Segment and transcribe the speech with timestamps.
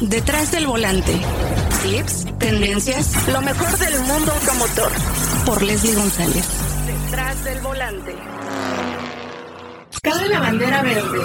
[0.00, 1.12] Detrás del volante.
[1.82, 4.92] Tips, tendencias, lo mejor del mundo automotor.
[5.46, 6.46] Por Leslie González.
[6.86, 8.14] Detrás del volante.
[10.02, 11.18] Cabe la bandera verde.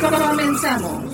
[0.00, 1.04] Comenzamos.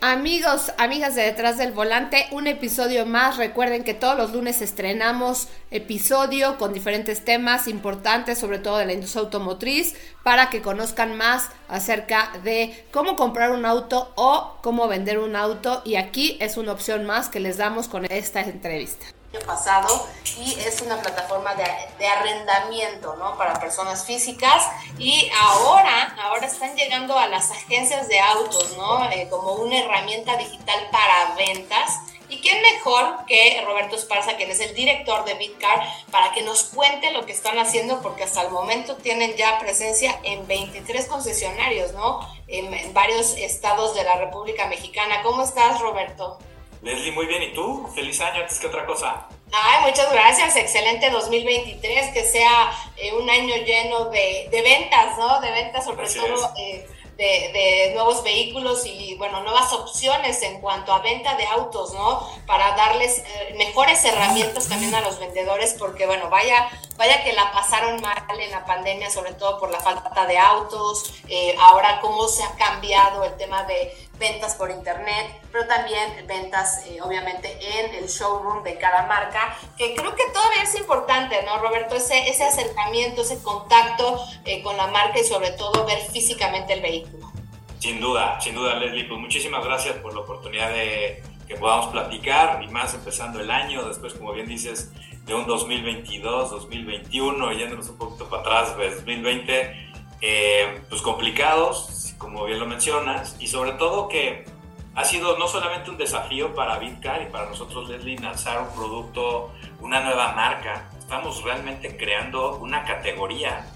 [0.00, 3.36] Amigos, amigas de Detrás del Volante, un episodio más.
[3.36, 8.92] Recuerden que todos los lunes estrenamos episodio con diferentes temas importantes, sobre todo de la
[8.92, 15.18] industria automotriz, para que conozcan más acerca de cómo comprar un auto o cómo vender
[15.18, 15.82] un auto.
[15.84, 19.06] Y aquí es una opción más que les damos con esta entrevista
[19.46, 23.36] pasado y es una plataforma de, arrendamiento ¿no?
[23.36, 24.64] para personas físicas
[24.98, 29.10] y ahora, ahora están llegando a las agencias de autos ¿no?
[29.10, 32.00] Eh, como una herramienta digital para ventas.
[32.30, 36.64] ¿Y quién mejor que Roberto Esparza, quien es el director de Bitcar, para que nos
[36.64, 38.02] cuente lo que están haciendo?
[38.02, 42.20] Porque hasta el momento tienen ya presencia en 23 concesionarios, ¿no?
[42.46, 45.22] En, en varios estados de la República Mexicana.
[45.22, 46.38] ¿Cómo estás, Roberto?
[46.82, 47.42] Leslie, muy bien.
[47.42, 47.88] ¿Y tú?
[47.94, 49.26] Feliz año antes que otra cosa.
[49.52, 50.56] Ay, muchas gracias.
[50.56, 52.12] Excelente 2023.
[52.12, 55.40] Que sea eh, un año lleno de, de, ventas, ¿no?
[55.40, 60.92] De ventas, sobre todo eh, de, de, nuevos vehículos y, bueno, nuevas opciones en cuanto
[60.92, 62.28] a venta de autos, ¿no?
[62.46, 67.50] Para darles eh, mejores herramientas también a los vendedores, porque, bueno, vaya, vaya que la
[67.52, 71.14] pasaron mal en la pandemia, sobre todo por la falta de autos.
[71.58, 77.00] ahora, cómo se ha cambiado el tema de ventas por internet, pero también ventas eh,
[77.00, 81.94] obviamente en el showroom de cada marca, que creo que todavía es importante, ¿no, Roberto?
[81.94, 86.80] Ese, ese acercamiento, ese contacto eh, con la marca y sobre todo ver físicamente el
[86.80, 87.30] vehículo.
[87.78, 92.62] Sin duda, sin duda, Leslie, pues muchísimas gracias por la oportunidad de que podamos platicar
[92.62, 94.90] y más empezando el año, después, como bien dices,
[95.28, 99.90] de un 2022, 2021, yéndonos un poquito para atrás, 2020,
[100.22, 104.46] eh, pues complicados, como bien lo mencionas, y sobre todo que
[104.94, 109.52] ha sido no solamente un desafío para Bitcar y para nosotros, Leslie, lanzar un producto,
[109.80, 113.66] una nueva marca, estamos realmente creando una categoría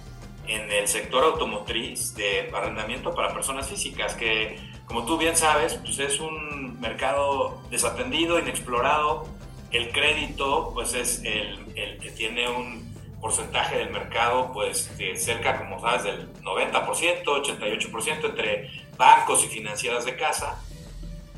[0.48, 5.98] en el sector automotriz de arrendamiento para personas físicas, que como tú bien sabes, pues
[5.98, 9.26] es un mercado desatendido, inexplorado.
[9.72, 15.80] El crédito, pues es el, el que tiene un porcentaje del mercado, pues cerca, como
[15.80, 20.60] sabes, del 90%, 88% entre bancos y financieras de casa.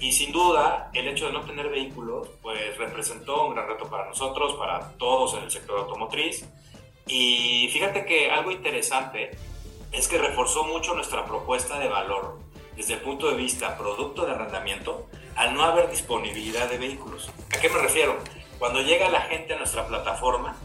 [0.00, 4.06] Y sin duda, el hecho de no tener vehículos, pues representó un gran reto para
[4.06, 6.48] nosotros, para todos en el sector automotriz.
[7.06, 9.32] Y fíjate que algo interesante
[9.92, 12.38] es que reforzó mucho nuestra propuesta de valor
[12.76, 15.06] desde el punto de vista producto de arrendamiento
[15.36, 17.30] al no haber disponibilidad de vehículos.
[17.54, 18.18] ¿A qué me refiero?
[18.58, 20.56] Cuando llega la gente a nuestra plataforma,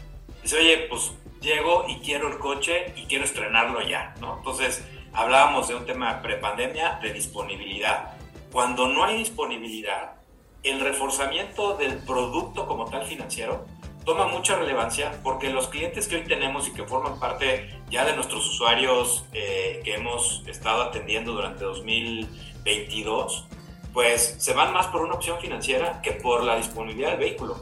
[0.41, 4.37] dice, oye, pues llego y quiero el coche y quiero estrenarlo ya, ¿no?
[4.37, 8.13] Entonces, hablábamos de un tema prepandemia de disponibilidad.
[8.51, 10.13] Cuando no hay disponibilidad,
[10.63, 13.65] el reforzamiento del producto como tal financiero
[14.05, 18.15] toma mucha relevancia porque los clientes que hoy tenemos y que forman parte ya de
[18.15, 23.45] nuestros usuarios eh, que hemos estado atendiendo durante 2022,
[23.93, 27.57] pues se van más por una opción financiera que por la disponibilidad del vehículo.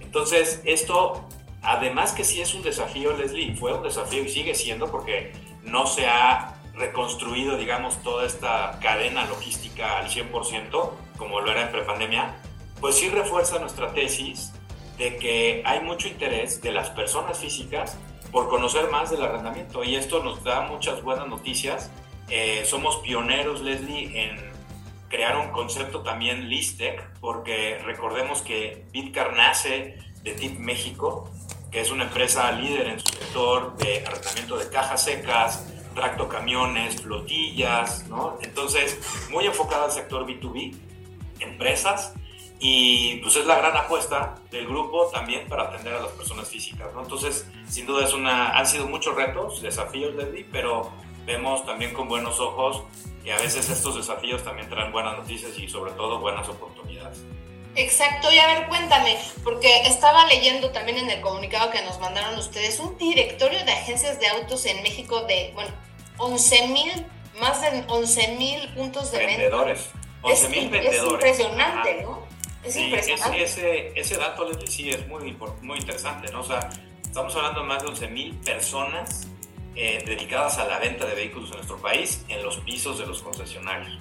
[0.00, 1.26] Entonces, esto
[1.62, 5.86] Además que sí es un desafío, Leslie, fue un desafío y sigue siendo porque no
[5.86, 12.34] se ha reconstruido, digamos, toda esta cadena logística al 100%, como lo era en prepandemia,
[12.80, 14.52] pues sí refuerza nuestra tesis
[14.98, 17.96] de que hay mucho interés de las personas físicas
[18.32, 21.92] por conocer más del arrendamiento y esto nos da muchas buenas noticias.
[22.28, 24.51] Eh, somos pioneros, Leslie, en
[25.12, 31.30] crear un concepto también Listec, porque recordemos que Bitcar nace de TIP México
[31.72, 37.00] que es una empresa líder en su sector de arrendamiento de cajas secas, tracto camiones,
[37.00, 38.38] flotillas, ¿no?
[38.42, 39.00] Entonces,
[39.30, 40.76] muy enfocada al sector B2B,
[41.40, 42.12] empresas,
[42.60, 46.92] y pues es la gran apuesta del grupo también para atender a las personas físicas,
[46.94, 47.02] ¿no?
[47.02, 50.92] Entonces, sin duda es una, han sido muchos retos, desafíos, Leslie, pero
[51.24, 52.84] vemos también con buenos ojos
[53.22, 57.22] que a veces estos desafíos también traen buenas noticias y sobre todo buenas oportunidades.
[57.74, 62.38] Exacto, y a ver, cuéntame, porque estaba leyendo también en el comunicado que nos mandaron
[62.38, 65.70] ustedes un directorio de agencias de autos en México de, bueno,
[66.18, 67.06] 11 mil,
[67.40, 69.88] más de 11 mil puntos de vendedores.
[70.20, 71.00] 11 mil vendedores.
[71.00, 72.26] Es impresionante, ¿no?
[72.62, 73.42] Es impresionante.
[73.42, 76.40] Ese, ese dato, les sí, es muy, muy interesante, ¿no?
[76.40, 76.68] O sea,
[77.02, 79.28] estamos hablando de más de 11 mil personas
[79.74, 83.22] eh, dedicadas a la venta de vehículos en nuestro país en los pisos de los
[83.22, 83.98] concesionarios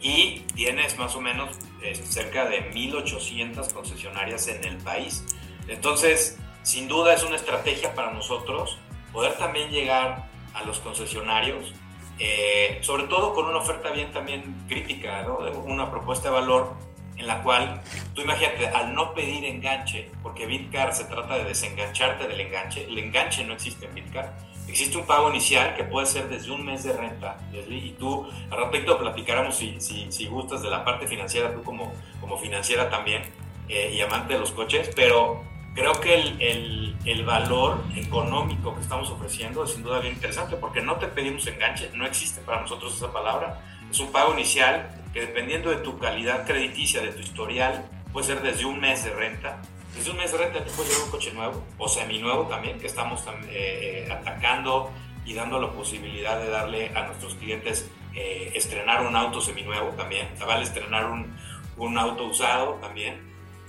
[0.00, 5.24] y tienes más o menos este, cerca de 1.800 concesionarias en el país.
[5.68, 8.78] Entonces, sin duda es una estrategia para nosotros
[9.12, 11.72] poder también llegar a los concesionarios
[12.18, 15.38] eh, sobre todo con una oferta bien también crítica, ¿no?
[15.66, 16.74] una propuesta de valor
[17.16, 17.82] en la cual
[18.14, 22.98] tú imagínate, al no pedir enganche, porque Bitcar se trata de desengancharte del enganche, el
[22.98, 24.36] enganche no existe en Bitcar,
[24.68, 28.58] existe un pago inicial que puede ser desde un mes de renta, y tú al
[28.58, 33.22] respecto platicáramos si, si, si, gustas de la parte financiera, tú como, como financiera también,
[33.68, 35.42] eh, y amante de los coches, pero
[35.74, 40.56] creo que el, el, el, valor económico que estamos ofreciendo es sin duda bien interesante,
[40.56, 43.60] porque no te pedimos enganche, no existe para nosotros esa palabra,
[43.90, 48.42] es un pago inicial que dependiendo de tu calidad crediticia, de tu historial, puede ser
[48.42, 49.62] desde un mes de renta.
[49.96, 52.86] Desde un mes de renta te puedes llevar un coche nuevo o seminuevo también, que
[52.86, 54.90] estamos eh, eh, atacando
[55.24, 60.28] y dando la posibilidad de darle a nuestros clientes eh, estrenar un auto seminuevo también.
[60.38, 61.36] Vale estrenar un,
[61.76, 63.20] un auto usado también.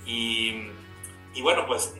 [0.06, 0.68] Y,
[1.34, 1.94] y bueno, pues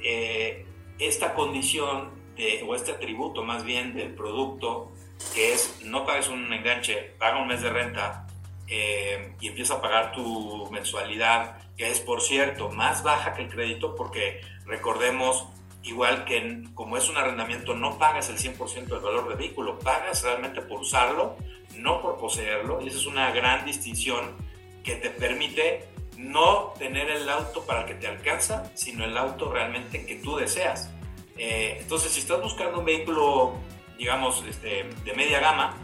[0.99, 4.93] esta condición de, o este atributo más bien del producto,
[5.35, 8.27] que es no pagues un enganche, paga un mes de renta
[8.67, 13.49] eh, y empieza a pagar tu mensualidad, que es, por cierto, más baja que el
[13.49, 15.47] crédito, porque recordemos,
[15.85, 20.25] igual que como es un arrendamiento, no pagas el 100% del valor del vehículo, pagas
[20.25, 21.37] realmente por usarlo,
[21.77, 24.37] no por poseerlo, y esa es una gran distinción
[24.83, 29.53] que te permite no tener el auto para el que te alcanza, sino el auto
[29.53, 30.91] realmente que tú deseas.
[31.37, 33.55] Eh, entonces, si estás buscando un vehículo,
[33.97, 35.77] digamos, este, de media gama,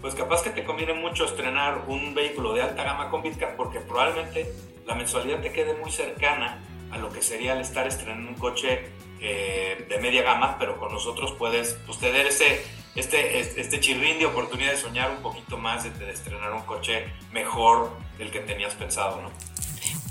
[0.00, 3.80] pues capaz que te conviene mucho estrenar un vehículo de alta gama con Bitcar porque
[3.80, 4.52] probablemente
[4.86, 6.58] la mensualidad te quede muy cercana
[6.90, 8.90] a lo que sería el estar estrenando un coche
[9.20, 12.64] eh, de media gama, pero con nosotros puedes pues, tener ese,
[12.94, 17.04] este, este chirrín de oportunidad de soñar un poquito más, de, de estrenar un coche
[17.32, 19.30] mejor del que tenías pensado, ¿no?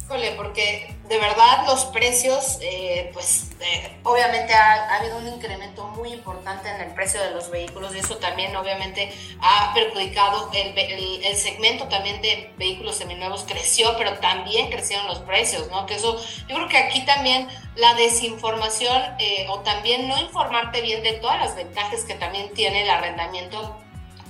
[0.08, 6.70] Porque de verdad los precios, eh, pues eh, obviamente ha, habido un incremento muy importante
[6.70, 9.12] en el precio de los vehículos y eso también obviamente
[9.42, 15.70] ha perjudicado el, el, segmento también de vehículos seminuevos creció, pero también crecieron los precios,
[15.70, 15.86] ¿no?
[15.86, 16.18] Que eso,
[16.48, 21.40] yo creo que aquí también la desinformación eh, o también no informarte bien de todas
[21.40, 23.78] las ventajas que también tiene el arrendamiento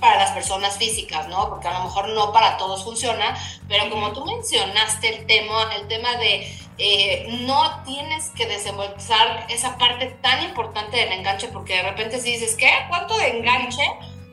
[0.00, 1.48] para las personas físicas, ¿no?
[1.48, 3.36] Porque a lo mejor no para todos funciona,
[3.68, 9.76] pero como tú mencionaste el tema, el tema de eh, no tienes que desembolsar esa
[9.78, 12.70] parte tan importante del enganche, porque de repente si dices, ¿qué?
[12.88, 13.82] ¿Cuánto de enganche?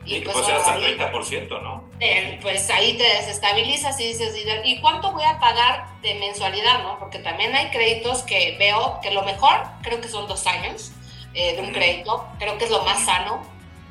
[0.04, 1.84] Y, pues, puede ser hasta el 30%, ¿no?
[1.98, 4.34] Eh, pues ahí te desestabilizas y dices,
[4.64, 6.96] ¿y cuánto voy a pagar de mensualidad, no?
[7.00, 10.92] Porque también hay créditos que veo que lo mejor creo que son dos años
[11.34, 13.42] eh, de un crédito, creo que es lo más sano,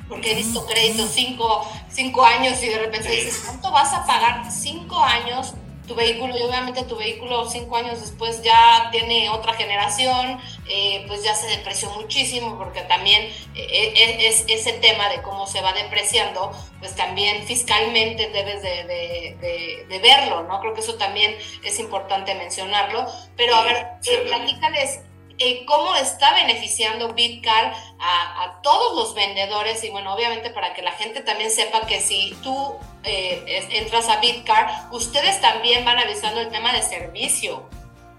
[0.08, 4.52] porque he visto créditos cinco, cinco años y de repente dices, ¿cuánto vas a pagar
[4.52, 5.54] cinco años
[5.88, 6.38] tu vehículo?
[6.38, 11.48] Y obviamente tu vehículo cinco años después ya tiene otra generación, eh, pues ya se
[11.48, 13.24] depreció muchísimo, porque también
[13.56, 18.84] eh, eh, es, ese tema de cómo se va depreciando, pues también fiscalmente debes de,
[18.84, 20.60] de, de, verlo, ¿no?
[20.60, 23.08] Creo que eso también es importante mencionarlo.
[23.36, 23.88] Pero a ver,
[24.28, 25.00] platícales
[25.38, 30.92] eh, cómo está beneficiando Bitcar a, todos los vendedores y bueno, obviamente para que la
[30.94, 36.50] gente también sepa que si tú eh, entras a Bitcar, ustedes también van avisando el
[36.50, 37.68] tema de servicio.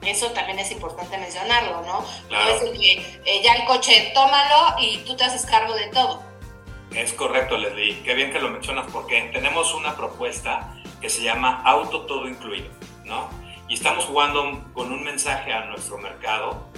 [0.02, 2.04] Eso también es importante mencionarlo, ¿no?
[2.30, 6.22] No es que eh, ya el coche, tómalo y tú te haces cargo de todo.
[6.94, 8.02] Es correcto, Leslie.
[8.02, 12.68] Qué bien que lo mencionas porque tenemos una propuesta que se llama Auto Todo Incluido,
[13.04, 13.28] ¿no?
[13.68, 16.68] Y estamos jugando con un mensaje a nuestro mercado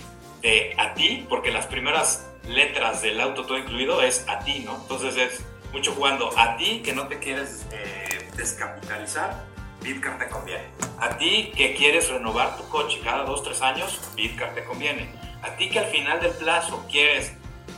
[0.40, 4.76] de a ti, porque las primeras letras del auto todo incluido es a ti, ¿no?
[4.76, 9.44] Entonces es mucho jugando a ti que no te quieres eh, descapitalizar,
[9.82, 10.64] Bitcar te conviene.
[10.98, 15.10] A ti que quieres renovar tu coche cada dos, tres años, Bitcar te conviene.
[15.42, 17.32] A ti que al final del plazo quieres,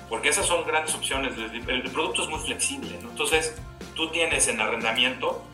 [0.08, 3.10] porque esas son grandes opciones, el, producto es muy flexible, ¿no?
[3.10, 3.54] Entonces
[3.94, 5.44] tú tienes en arrendamiento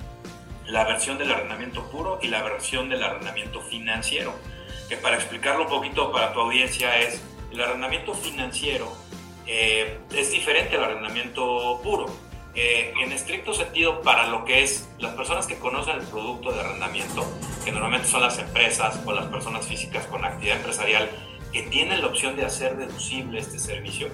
[0.67, 4.35] la versión del arrendamiento puro y la versión del arrendamiento financiero
[4.89, 8.93] que para explicarlo un poquito para tu audiencia es, el arrendamiento financiero
[9.47, 12.07] eh, es diferente al arrendamiento puro.
[12.55, 16.61] Eh, en estricto sentido, para lo que es las personas que conocen el producto de
[16.61, 17.27] arrendamiento,
[17.65, 21.11] que normalmente son las empresas o las personas físicas con actividad empresarial,
[21.53, 24.09] que tienen la opción de hacer deducible este servicio,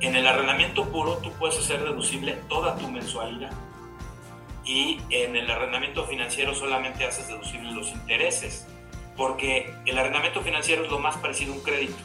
[0.00, 3.50] en el arrendamiento puro tú puedes hacer deducible toda tu mensualidad
[4.64, 8.66] y en el arrendamiento financiero solamente haces deducible los intereses
[9.18, 11.98] porque el arrendamiento financiero es lo más parecido a un crédito.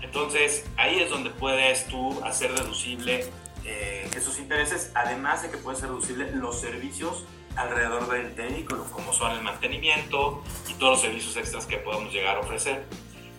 [0.00, 3.28] Entonces, ahí es donde puedes tú hacer deducible
[3.64, 7.24] eh, esos intereses, además de que puedes ser deducible los servicios
[7.56, 12.36] alrededor del vehículo, como son el mantenimiento y todos los servicios extras que podemos llegar
[12.36, 12.84] a ofrecer.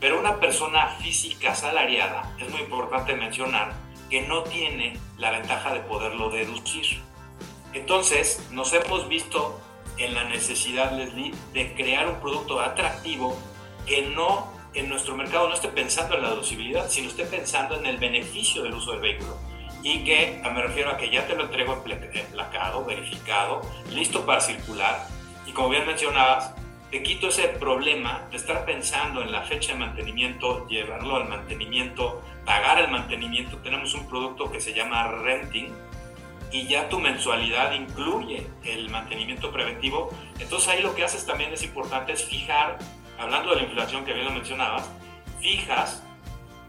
[0.02, 3.74] Pero una persona física asalariada, es muy importante mencionar
[4.10, 7.02] que no tiene la ventaja de poderlo deducir.
[7.74, 9.62] Entonces, nos hemos visto
[9.98, 13.38] en la necesidad, Leslie, de crear un producto atractivo
[13.86, 17.86] que no en nuestro mercado no esté pensando en la deducibilidad, sino esté pensando en
[17.86, 19.38] el beneficio del uso del vehículo.
[19.82, 23.62] Y que me refiero a que ya te lo entrego emplacado, verificado,
[23.92, 25.08] listo para circular.
[25.46, 26.54] Y como bien mencionabas,
[26.92, 32.22] te quito ese problema de estar pensando en la fecha de mantenimiento, llevarlo al mantenimiento,
[32.46, 33.58] pagar el mantenimiento.
[33.58, 35.74] Tenemos un producto que se llama renting,
[36.52, 40.10] y ya tu mensualidad incluye el mantenimiento preventivo.
[40.40, 42.78] Entonces ahí lo que haces también es importante es fijar,
[43.20, 44.90] hablando de la inflación que bien lo mencionabas,
[45.42, 46.04] fijas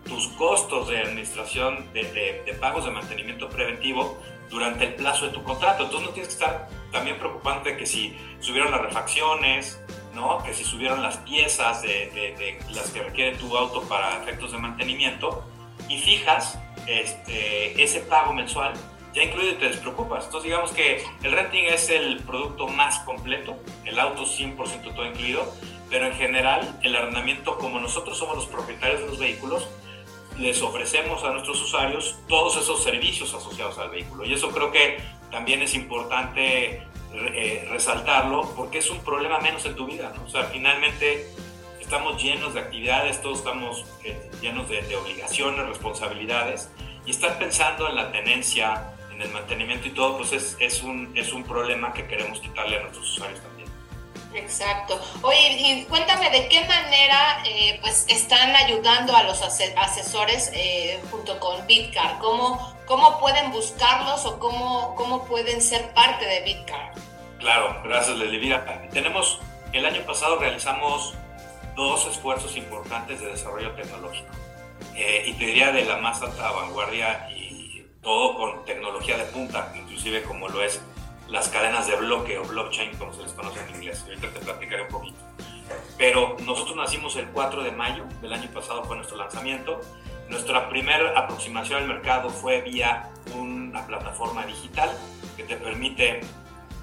[0.04, 4.18] tus costos de administración de, de, pagos de mantenimiento preventivo
[4.48, 5.84] durante el plazo de tu contrato.
[5.84, 9.80] Entonces no tienes que estar también preocupante que si subieron las refacciones,
[10.14, 10.42] ¿no?
[10.42, 14.58] que si subieron las piezas de, de, las que requiere tu auto para efectos de
[14.58, 15.44] mantenimiento
[15.88, 18.72] y fijas este, ese pago mensual
[19.14, 20.26] ya incluido y te despreocupas.
[20.26, 25.52] Entonces digamos que el renting es el producto más completo, el auto 100% todo incluido,
[25.90, 29.68] pero en general el arrendamiento, como nosotros somos los propietarios de los vehículos,
[30.38, 34.24] les ofrecemos a nuestros usuarios todos esos servicios asociados al vehículo.
[34.24, 34.98] Y eso creo que
[35.30, 40.12] también es importante eh, resaltarlo porque es un problema menos en tu vida.
[40.14, 40.24] ¿no?
[40.24, 41.26] O sea, finalmente
[41.80, 46.70] estamos llenos de actividades, todos estamos eh, llenos de, de obligaciones, responsabilidades,
[47.06, 51.12] y estar pensando en la tenencia, en el mantenimiento y todo, pues es, es, un,
[51.16, 53.68] es un problema que queremos quitarle a nuestros usuarios también.
[54.32, 55.00] Exacto.
[55.22, 61.40] Oye, y cuéntame de qué manera eh, pues están ayudando a los asesores eh, junto
[61.40, 62.18] con Bitcar.
[62.20, 66.92] ¿Cómo, ¿Cómo pueden buscarlos o cómo, cómo pueden ser parte de Bitcar?
[67.40, 68.56] Claro, gracias Leslie.
[68.92, 69.40] tenemos,
[69.72, 71.14] el año pasado realizamos
[71.74, 74.32] dos esfuerzos importantes de desarrollo tecnológico.
[74.94, 77.37] Eh, y te diría de la más alta vanguardia y
[78.08, 80.80] todo con tecnología de punta, inclusive como lo es
[81.28, 84.02] las cadenas de bloque o blockchain, como se les conoce en inglés.
[84.08, 85.18] Ahorita te platicaré un poquito.
[85.98, 89.82] Pero nosotros nacimos el 4 de mayo del año pasado, fue nuestro lanzamiento.
[90.30, 94.88] Nuestra primera aproximación al mercado fue vía una plataforma digital
[95.36, 96.20] que te permite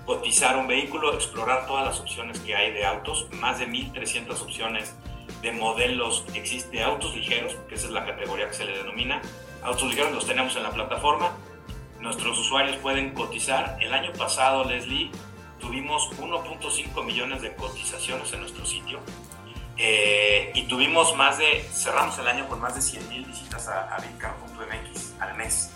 [0.05, 4.95] cotizar un vehículo, explorar todas las opciones que hay de autos, más de 1.300 opciones
[5.41, 6.23] de modelos.
[6.35, 9.23] Existe autos ligeros, que esa es la categoría que se le denomina,
[9.65, 11.31] Autos ligeros los tenemos en la plataforma.
[11.99, 13.77] Nuestros usuarios pueden cotizar.
[13.81, 15.09] El año pasado, Leslie,
[15.59, 18.99] tuvimos 1.5 millones de cotizaciones en nuestro sitio.
[19.77, 23.95] Eh, y tuvimos más de, cerramos el año con más de 100 mil visitas a,
[23.95, 23.97] a
[25.19, 25.71] al mes.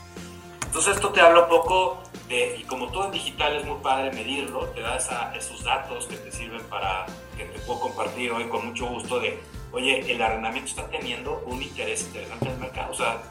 [0.68, 4.12] Entonces esto te habla un poco de, y como todo en digital es muy padre
[4.12, 4.98] medirlo, te da
[5.36, 9.42] esos datos que te sirven para, que te puedo compartir hoy con mucho gusto de
[9.72, 12.92] oye, el arrendamiento está teniendo un interés interesante en el mercado.
[12.92, 13.22] O sea,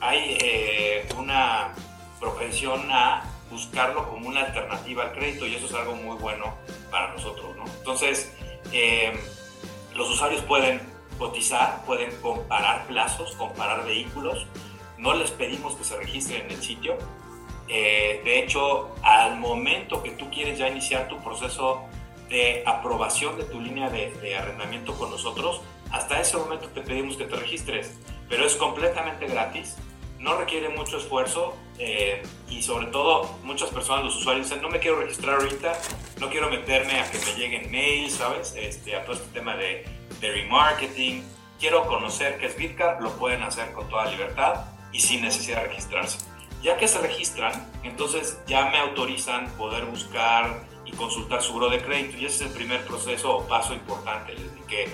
[0.00, 1.72] hay eh, una
[2.18, 6.54] propensión a buscarlo como una alternativa al crédito y eso es algo muy bueno
[6.90, 7.64] para nosotros, ¿no?
[7.78, 8.32] Entonces,
[8.72, 9.12] eh,
[9.94, 10.80] los usuarios pueden
[11.18, 14.46] cotizar, pueden comparar plazos, comparar vehículos.
[14.96, 16.96] No les pedimos que se registren en el sitio.
[17.68, 21.82] Eh, de hecho, al momento que tú quieres ya iniciar tu proceso
[22.28, 25.60] de aprobación de tu línea de, arrendamiento con nosotros,
[25.90, 27.98] hasta ese momento te pedimos que te registres,
[28.28, 29.76] pero es completamente gratis,
[30.18, 34.78] no requiere mucho esfuerzo eh, y sobre todo muchas personas, los usuarios dicen, no me
[34.78, 35.72] quiero registrar ahorita,
[36.20, 38.54] no quiero meterme a que me lleguen mails, ¿sabes?
[38.56, 39.84] Este, a todo este tema de,
[40.20, 41.24] de remarketing,
[41.58, 45.68] quiero conocer qué es Bitcar, lo pueden hacer con toda libertad y sin necesidad de
[45.68, 46.18] registrarse.
[46.62, 50.64] Ya que se registran, entonces ya me autorizan poder buscar
[50.96, 52.16] consultar su buro de crédito.
[52.18, 54.34] Y ese es el primer proceso o paso importante,
[54.68, 54.88] que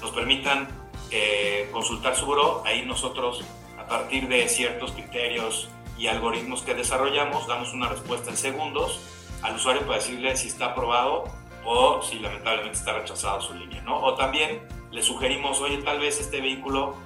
[0.00, 0.68] nos permitan
[1.10, 2.62] eh, consultar su buro.
[2.64, 3.44] Ahí nosotros,
[3.78, 5.68] a partir de ciertos criterios
[5.98, 9.00] y algoritmos que desarrollamos, damos una respuesta en segundos
[9.42, 11.24] al usuario para decirle si está aprobado
[11.64, 14.00] o si lamentablemente está rechazado su línea, ¿no?
[14.02, 16.96] O también le sugerimos, oye, tal vez este vehículo,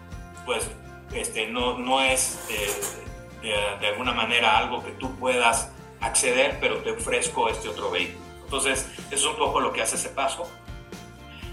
[0.45, 0.71] pues,
[1.13, 2.71] este, no, no es eh,
[3.43, 8.26] de, de alguna manera algo que tú puedas acceder, pero te ofrezco este otro vehículo.
[8.47, 10.49] Entonces, eso es un poco lo que hace ese paso.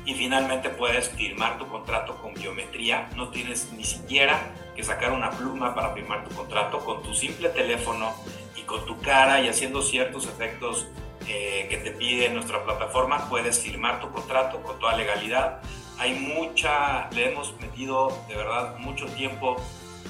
[0.06, 3.10] Y finalmente puedes firmar tu contrato con biometría.
[3.16, 6.80] No tienes ni siquiera que sacar una pluma para firmar tu contrato.
[6.80, 8.14] Con tu simple teléfono
[8.56, 10.88] y con tu cara y haciendo ciertos efectos
[11.28, 15.62] eh, que te pide nuestra plataforma, puedes firmar tu contrato con toda legalidad.
[15.98, 19.56] Hay mucha, le hemos metido de verdad mucho tiempo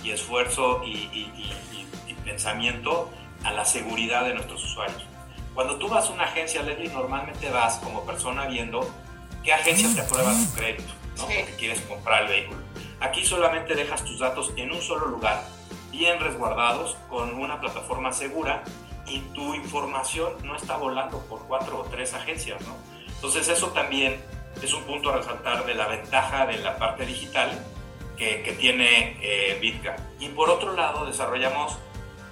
[0.03, 1.29] y esfuerzo y
[2.25, 3.09] pensamiento
[3.43, 5.12] a la seguridad de nuestros usuarios.
[5.53, 8.89] Cuando tú vas a una agencia, Leslie, normalmente vas como persona viendo
[9.43, 11.25] qué agencia te aprueba tu crédito, ¿no?
[11.25, 12.59] Porque quieres comprar el vehículo.
[12.99, 15.43] Aquí solamente dejas tus datos en un solo lugar,
[15.91, 18.63] bien resguardados, con una plataforma segura
[19.05, 22.75] y tu información no está volando por cuatro o tres agencias, ¿no?
[23.07, 24.23] Entonces eso también
[24.61, 27.51] es un punto a resaltar de la ventaja de la parte digital
[28.17, 29.59] que, tiene eh.
[30.19, 31.77] Y por otro lado, desarrollamos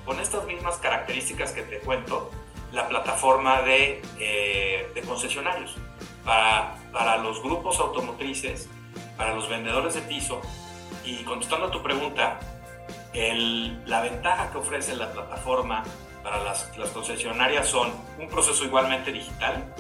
[0.05, 2.31] con estas mismas características que te cuento,
[2.71, 5.75] la plataforma de, eh, de concesionarios
[6.23, 8.69] para, para los grupos automotrices,
[9.17, 10.41] para los vendedores de piso.
[11.03, 12.39] Y contestando a tu pregunta,
[13.13, 15.83] la ventaja que ofrece la plataforma
[16.23, 19.73] para las, las, concesionarias son un proceso igualmente digital,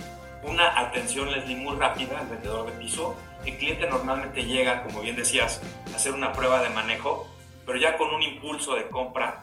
[0.43, 3.15] una atención Leslie muy rápida al vendedor de piso.
[3.45, 5.61] El cliente normalmente llega, como bien decías,
[5.93, 7.27] a hacer una prueba de manejo,
[7.65, 9.41] pero ya con un impulso de compra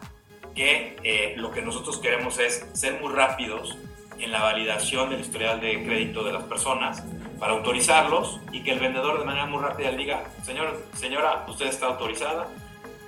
[0.59, 3.79] que eh, lo que nosotros queremos es ser muy rápidos
[4.19, 7.05] en la validación del historial de crédito de las personas
[7.39, 11.67] para autorizarlos y que el vendedor de manera muy rápida le diga, señor, señora, usted
[11.67, 12.49] está autorizada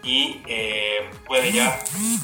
[0.05, 1.77] y eh, puede ya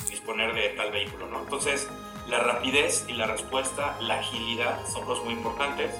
[0.09, 1.26] disponer de tal vehículo.
[1.26, 1.40] ¿no?
[1.40, 1.88] Entonces,
[2.28, 5.90] la rapidez y la respuesta, la agilidad son cosas muy importantes.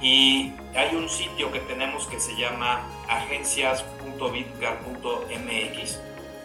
[0.00, 6.00] Y hay un sitio que tenemos que se llama agencias.bitcar.mx,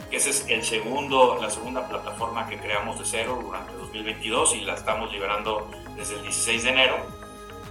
[0.10, 4.62] que esa es el segundo, la segunda plataforma que creamos de cero durante 2022 y
[4.62, 6.96] la estamos liberando desde el 16 de enero.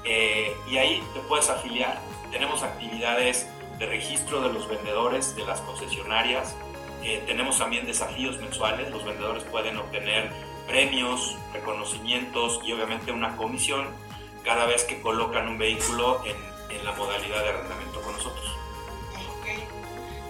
[0.05, 2.01] Eh, y ahí te puedes afiliar.
[2.31, 6.57] Tenemos actividades de registro de los vendedores, de las concesionarias.
[7.03, 8.91] Eh, tenemos también desafíos mensuales.
[8.91, 10.31] Los vendedores pueden obtener
[10.67, 13.87] premios, reconocimientos y obviamente una comisión
[14.45, 16.37] cada vez que colocan un vehículo en,
[16.77, 17.88] en la modalidad de arrendamiento.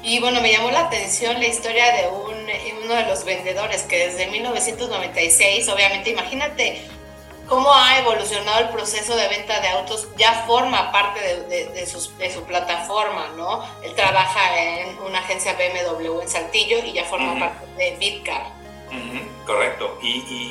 [0.08, 2.34] Y bueno, me llamó la atención la historia de un,
[2.82, 6.88] uno de los vendedores que desde 1996, obviamente, imagínate
[7.46, 12.16] cómo ha evolucionado el proceso de venta de autos, ya forma parte de, de, su,
[12.16, 13.62] de su, plataforma, ¿no?
[13.82, 18.46] Él trabaja en una agencia BMW en Saltillo y ya forma parte de Bitcar.
[19.44, 19.98] Correcto.
[20.00, 20.08] Y,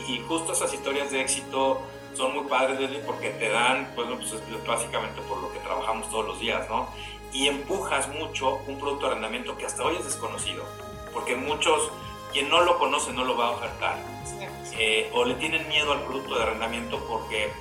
[0.07, 1.81] y, justo esas historias de éxito
[2.15, 6.27] son muy padres, Leslie, porque te dan, pues, pues básicamente por lo que trabajamos todos
[6.27, 6.89] los días, ¿no?
[7.34, 10.63] Y empujas mucho un producto de arrendamiento que hasta hoy es desconocido,
[11.13, 11.91] porque muchos,
[12.32, 13.97] quien no lo conoce no lo va a ofertar.
[14.80, 17.51] Eh, o le tienen miedo al producto de arrendamiento porque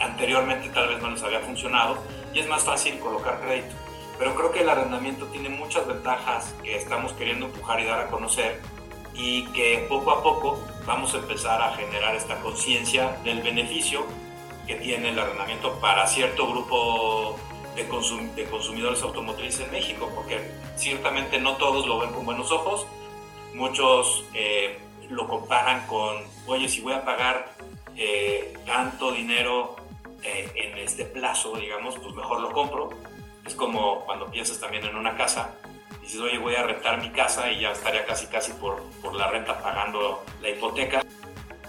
[0.00, 1.98] anteriormente tal vez no les había funcionado
[2.34, 3.74] y es más fácil colocar crédito.
[4.18, 8.08] Pero creo que el arrendamiento tiene muchas ventajas que estamos queriendo empujar y dar a
[8.08, 8.60] conocer
[9.14, 14.04] y que poco a poco vamos a empezar a generar esta conciencia del beneficio
[14.66, 17.38] que tiene el arrendamiento para cierto grupo
[17.76, 17.84] de,
[18.34, 20.40] de, consumidores automotrices en México, porque
[20.76, 22.86] ciertamente no todos lo ven con buenos ojos,
[23.54, 27.52] muchos eh, lo comparan con, oye, si voy a pagar
[27.96, 29.76] eh, tanto dinero
[30.22, 32.90] eh, en este plazo, digamos, pues mejor lo compro.
[33.46, 35.54] Es como cuando piensas también en una casa,
[36.02, 39.28] dices, oye, voy a rentar mi casa y ya estaría casi, casi por, por la
[39.28, 41.02] renta pagando la hipoteca.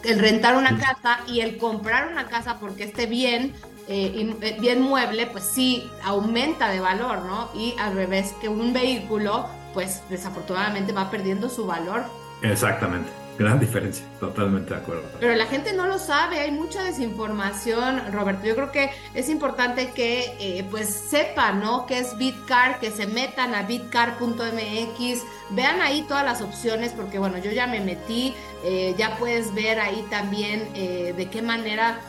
[0.03, 3.53] El rentar una casa y el comprar una casa porque esté bien,
[3.87, 7.49] eh, eh, bien mueble, pues sí aumenta de valor, ¿no?
[7.53, 12.03] Y al revés que un vehículo, pues desafortunadamente va perdiendo su valor.
[12.41, 13.09] Exactamente.
[13.37, 15.03] Gran diferencia, totalmente de acuerdo.
[15.19, 18.47] Pero la gente no lo sabe, hay mucha desinformación, Roberto.
[18.47, 21.85] Yo creo que es importante que eh, pues sepan, ¿no?
[21.85, 27.37] Que es Bitcar, que se metan a bitcar.mx, vean ahí todas las opciones, porque bueno,
[27.37, 31.99] yo ya me metí, eh, ya puedes ver ahí también eh, de qué manera,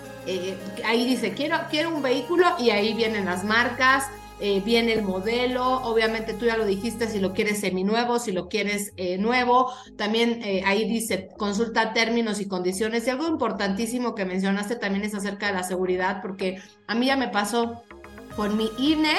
[0.85, 4.07] ahí dice, quiero, quiero un vehículo y ahí vienen las marcas,
[4.41, 8.49] eh, viene el modelo, obviamente tú ya lo dijiste, si lo quieres seminuevo, si lo
[8.49, 13.07] quieres eh, nuevo, también eh, ahí dice consulta términos y condiciones.
[13.07, 17.17] Y algo importantísimo que mencionaste también es acerca de la seguridad, porque a mí ya
[17.17, 17.83] me pasó
[18.37, 19.17] con mi INE,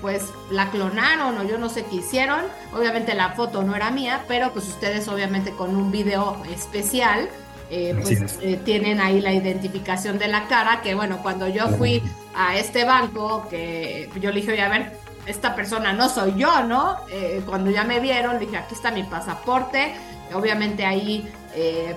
[0.00, 2.42] pues la clonaron o yo no sé qué hicieron.
[2.72, 7.28] Obviamente la foto no era mía, pero pues ustedes obviamente con un video especial
[7.70, 12.02] eh, pues eh, tienen ahí la identificación de la cara, que bueno, cuando yo fui
[12.34, 14.92] a este banco, que yo le dije, oye, a ver,
[15.26, 16.98] esta persona no soy yo, ¿no?
[17.10, 19.94] Eh, cuando ya me vieron, dije, aquí está mi pasaporte,
[20.32, 21.28] obviamente ahí,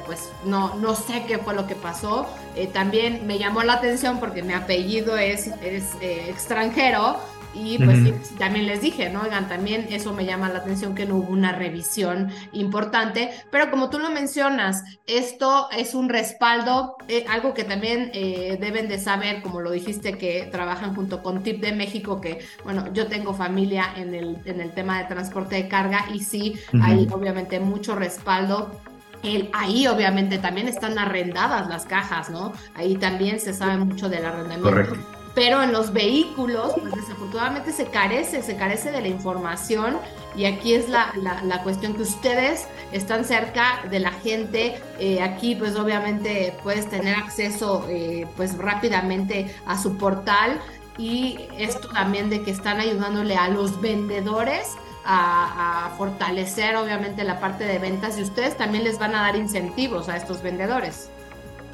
[0.05, 2.29] pues no, no sé qué fue lo que pasó,
[2.71, 7.19] también me llamó la atención porque mi apellido es, es extranjero,
[7.53, 9.21] y pues también les dije, ¿no?
[9.21, 13.89] Oigan, también eso me llama la atención que no hubo una revisión importante, pero como
[13.89, 19.41] tú lo mencionas, esto es un respaldo, eh, algo que también eh, deben de saber,
[19.41, 23.93] como lo dijiste, que trabajan junto con TIP de México, que bueno, yo tengo familia
[23.95, 28.79] en el, en el tema de transporte de carga y sí, hay obviamente mucho respaldo
[29.23, 32.53] el, ahí obviamente también están arrendadas las cajas, ¿no?
[32.73, 34.69] Ahí también se sabe mucho del arrendamiento.
[34.69, 39.97] Correcto pero en los vehículos, pues desafortunadamente se carece, se carece de la información
[40.35, 45.55] y aquí es la, la, cuestión que ustedes están cerca de la gente, eh, aquí
[45.55, 50.59] pues obviamente puedes tener acceso eh, pues rápidamente a su portal
[50.97, 54.75] y esto también de que están ayudándole a los vendedores
[55.05, 59.37] a, a, fortalecer obviamente la parte de ventas y ustedes también les van a dar
[59.37, 61.09] incentivos a estos vendedores.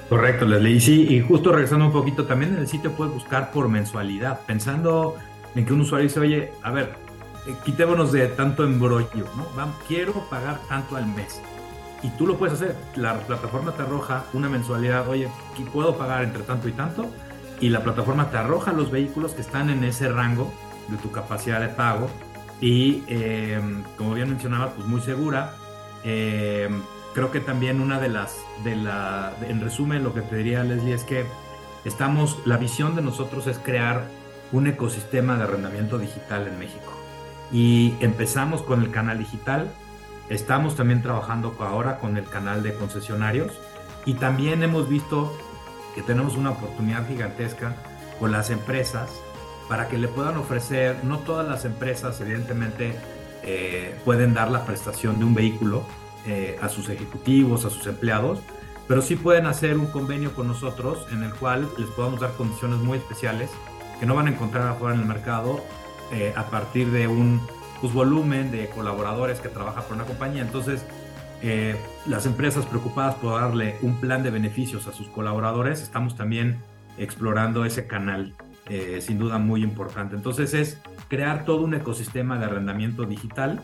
[0.09, 0.75] Correcto, Leslie.
[0.75, 4.41] Y sí, y justo regresando un poquito, también en el sitio puedes buscar por mensualidad,
[4.45, 5.15] pensando
[5.55, 6.95] en que un usuario dice, oye, a ver,
[7.47, 9.47] eh, quitémonos de tanto embrollo, ¿no?
[9.87, 11.41] quiero pagar tanto al mes.
[12.03, 12.75] Y tú lo puedes hacer.
[12.95, 15.27] La plataforma te arroja una mensualidad, oye,
[15.73, 17.07] puedo pagar entre tanto y tanto.
[17.59, 20.53] Y la plataforma te arroja los vehículos que están en ese rango
[20.89, 22.09] de tu capacidad de pago.
[22.61, 23.59] Y eh,
[23.97, 25.53] como bien mencionaba, pues muy segura.
[26.03, 26.69] Eh,
[27.15, 30.93] creo que también una de las, de la, en resumen, lo que te diría Leslie
[30.93, 31.25] es que
[31.85, 34.03] estamos, la visión de nosotros es crear
[34.51, 36.93] un ecosistema de arrendamiento digital en México.
[37.53, 39.71] Y empezamos con el canal digital,
[40.27, 43.53] estamos también trabajando ahora con el canal de concesionarios
[44.05, 45.37] y también hemos visto
[45.95, 47.77] que tenemos una oportunidad gigantesca
[48.19, 49.09] con las empresas
[49.69, 52.93] para que le puedan ofrecer, no todas las empresas evidentemente
[53.43, 55.85] eh, pueden dar la prestación de un vehículo,
[56.27, 58.39] eh, a sus ejecutivos, a sus empleados,
[58.87, 62.79] pero sí pueden hacer un convenio con nosotros en el cual les podamos dar condiciones
[62.79, 63.51] muy especiales
[63.99, 65.63] que no van a encontrar afuera en el mercado
[66.11, 67.39] eh, a partir de un
[67.79, 70.41] pues, volumen de colaboradores que trabaja por una compañía.
[70.41, 70.83] Entonces,
[71.43, 71.75] eh,
[72.07, 76.57] las empresas preocupadas por darle un plan de beneficios a sus colaboradores, estamos también
[76.97, 78.33] explorando ese canal,
[78.99, 80.15] sin duda muy importante.
[80.15, 83.61] Entonces, es crear todo un ecosistema de arrendamiento digital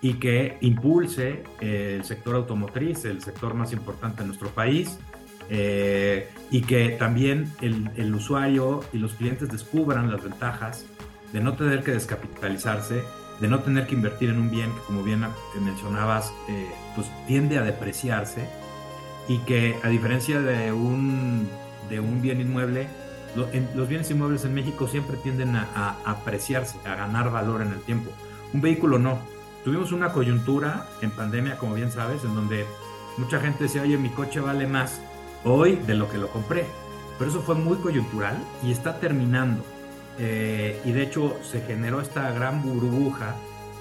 [0.00, 4.98] y que impulse el sector automotriz, el sector más importante de nuestro país,
[5.50, 10.84] eh, y que también el, el, usuario y los clientes descubran las ventajas
[11.32, 13.02] de no tener que descapitalizarse,
[13.40, 15.24] de no tener que invertir en un bien que, como bien
[15.62, 18.46] mencionabas, eh, pues tiende a depreciarse
[19.26, 21.48] y que a diferencia de un,
[21.88, 22.88] de un bien inmueble,
[23.74, 27.80] los bienes inmuebles en México siempre tienden a, a apreciarse, a ganar valor en el
[27.80, 28.10] tiempo.
[28.52, 29.18] Un vehículo no,
[29.64, 32.64] tuvimos una coyuntura en pandemia, como bien sabes, en donde
[33.16, 35.00] mucha gente decía, oye, mi coche vale más
[35.44, 36.64] hoy de lo que lo compré.
[37.18, 39.64] Pero eso fue muy coyuntural y está terminando.
[40.18, 43.36] Eh, y de hecho se generó esta gran burbuja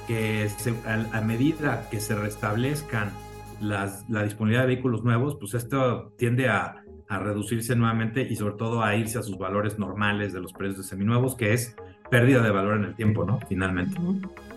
[0.07, 0.49] que
[0.85, 3.11] a, medida que se restablezcan
[3.59, 8.55] las, la disponibilidad de vehículos nuevos, pues esto tiende a, a reducirse nuevamente y sobre
[8.55, 11.75] todo a irse a sus valores normales de los precios de seminuevos, que es
[12.09, 13.39] pérdida de valor en el tiempo, ¿no?
[13.47, 13.97] Finalmente.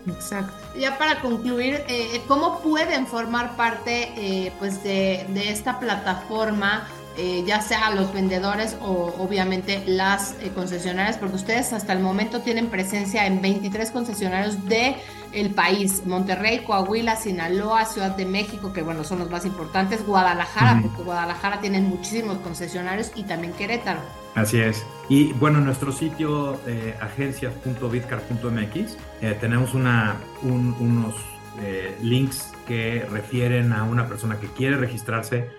[0.07, 0.53] Exacto.
[0.77, 6.87] Ya para concluir, eh, ¿cómo pueden formar parte eh, pues de, esta plataforma?
[7.17, 12.67] Eh, ya sea los vendedores o obviamente las concesionarias, porque ustedes hasta el momento tienen
[12.67, 14.95] presencia en 23 concesionarios de
[15.33, 20.79] el país, Monterrey, Coahuila, Sinaloa, Ciudad de México, que bueno, son los más importantes, Guadalajara,
[20.81, 24.01] porque Guadalajara tienen muchísimos concesionarios y también Querétaro.
[24.35, 24.85] Así es.
[25.09, 31.15] Y bueno, en nuestro sitio eh, agencias.bitcar.mx eh, tenemos una, unos
[31.61, 35.49] eh, links que refieren a una persona que quiere registrarse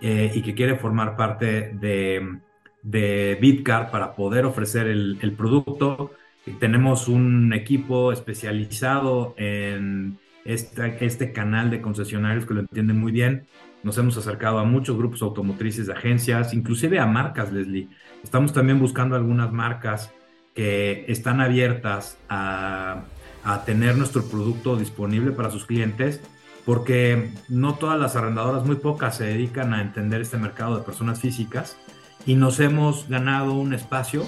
[0.00, 2.38] eh, y que quiere formar parte de,
[2.82, 6.12] de Bitcar para poder ofrecer el, el producto.
[6.58, 13.46] Tenemos un equipo especializado en este, este canal de concesionarios que lo entienden muy bien.
[13.82, 17.88] Nos hemos acercado a muchos grupos automotrices agencias, inclusive a marcas, Leslie.
[18.24, 20.12] Estamos también buscando algunas marcas
[20.54, 23.04] que están abiertas a,
[23.64, 26.20] tener nuestro producto disponible para sus clientes,
[26.66, 31.20] porque no todas las arrendadoras, muy pocas, se dedican a entender este mercado de personas
[31.20, 31.78] físicas
[32.26, 34.26] y nos hemos ganado un espacio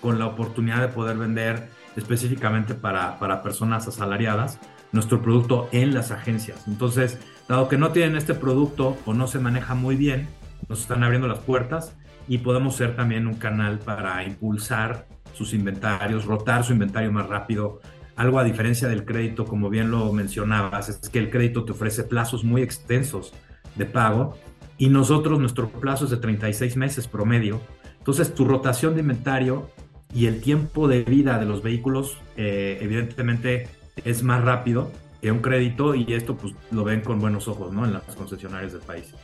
[0.00, 4.58] con la oportunidad de poder vender específicamente para, para personas asalariadas
[4.92, 6.66] nuestro producto en las agencias.
[6.66, 10.28] Entonces, dado que no tienen este producto o no se maneja muy bien,
[10.68, 16.24] nos están abriendo las puertas y podemos ser también un canal para impulsar sus inventarios,
[16.24, 17.80] rotar su inventario más rápido.
[18.16, 22.04] Algo a diferencia del crédito, como bien lo mencionabas, es que el crédito te ofrece
[22.04, 23.32] plazos muy extensos
[23.76, 24.36] de pago
[24.76, 27.60] y nosotros nuestro plazo es de 36 meses promedio.
[27.98, 29.70] Entonces tu rotación de inventario
[30.14, 33.68] y el tiempo de vida de los vehículos eh, evidentemente
[34.04, 34.90] es más rápido
[35.20, 37.84] que un crédito y esto pues lo ven con buenos ojos ¿no?
[37.84, 39.14] en las concesionarias del país.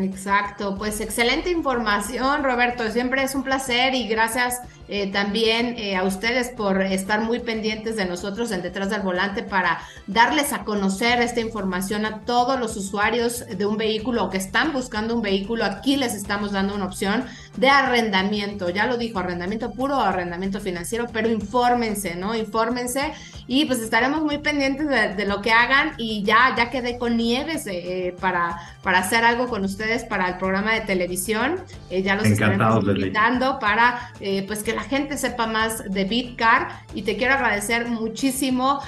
[0.00, 2.90] Exacto, pues excelente información, Roberto.
[2.90, 7.96] Siempre es un placer y gracias eh, también eh, a ustedes por estar muy pendientes
[7.96, 12.74] de nosotros en Detrás del Volante para darles a conocer esta información a todos los
[12.78, 15.66] usuarios de un vehículo que están buscando un vehículo.
[15.66, 17.26] Aquí les estamos dando una opción
[17.56, 18.70] de arrendamiento.
[18.70, 22.34] Ya lo dijo, arrendamiento puro o arrendamiento financiero, pero infórmense, ¿no?
[22.34, 23.12] Infórmense
[23.46, 27.66] y pues estaremos muy pendientes de, lo que hagan y ya, ya quedé con Nieves
[27.66, 31.56] eh, para, para hacer algo con ustedes para el programa de televisión.
[31.90, 36.68] Eh, ya los estaremos invitando para eh, pues que la gente sepa más de Bitcar
[36.94, 38.80] y te quiero agradecer muchísimo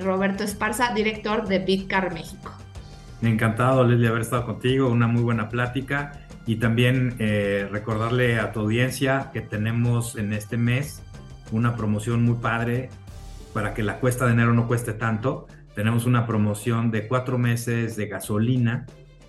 [0.00, 2.52] Roberto Esparza, director de Bitcar México.
[3.22, 7.16] Encantado, Leslie, haber estado contigo, una muy buena plática y también
[7.70, 11.02] recordarle a tu audiencia que tenemos en este mes
[11.52, 12.90] una promoción muy padre
[13.52, 15.46] para que la cuesta de enero no cueste tanto.
[15.74, 18.86] Tenemos una promoción de cuatro meses de gasolina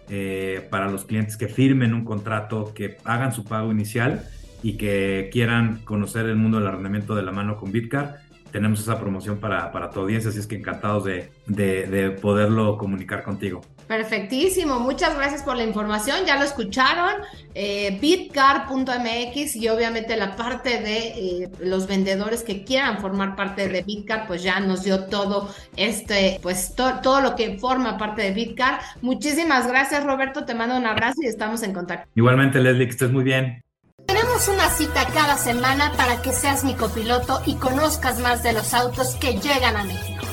[0.10, 4.26] eh, para los clientes que firmen un contrato, que hagan su pago inicial
[4.62, 8.20] y que quieran conocer el mundo del arrendamiento de la mano con Bitcar.
[8.52, 13.24] Tenemos esa promoción para, para tu audiencia, así es que encantados de, de poderlo comunicar
[13.24, 13.62] contigo.
[13.94, 17.14] Perfectísimo, muchas gracias por la información, ya lo escucharon,
[17.54, 23.84] eh, bitcar.mx y obviamente la parte de eh, los vendedores que quieran formar parte de
[23.84, 28.80] Bitcar, pues ya nos dio todo este, pues todo lo que forma parte de Bitcar.
[29.04, 32.10] Muchísimas gracias Roberto, te mando un abrazo y estamos en contacto.
[32.16, 33.62] Igualmente Leslie, que estés muy bien.
[34.08, 38.74] Tenemos una cita cada semana para que seas mi copiloto y conozcas más de los
[38.74, 40.33] autos que llegan a México.